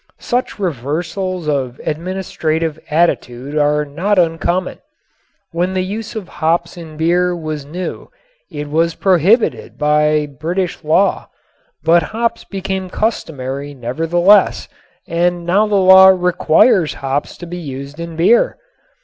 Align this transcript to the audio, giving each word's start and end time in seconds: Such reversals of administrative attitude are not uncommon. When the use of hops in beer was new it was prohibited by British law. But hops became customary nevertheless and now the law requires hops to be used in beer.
Such 0.17 0.57
reversals 0.57 1.47
of 1.47 1.79
administrative 1.85 2.79
attitude 2.89 3.55
are 3.55 3.85
not 3.85 4.17
uncommon. 4.17 4.79
When 5.51 5.75
the 5.75 5.83
use 5.83 6.15
of 6.15 6.27
hops 6.41 6.75
in 6.75 6.97
beer 6.97 7.35
was 7.35 7.65
new 7.67 8.09
it 8.49 8.67
was 8.67 8.95
prohibited 8.95 9.77
by 9.77 10.25
British 10.25 10.83
law. 10.83 11.29
But 11.83 12.01
hops 12.17 12.43
became 12.43 12.89
customary 12.89 13.75
nevertheless 13.75 14.67
and 15.07 15.45
now 15.45 15.67
the 15.67 15.75
law 15.75 16.07
requires 16.07 16.95
hops 16.95 17.37
to 17.37 17.45
be 17.45 17.59
used 17.59 17.99
in 17.99 18.15
beer. 18.15 18.57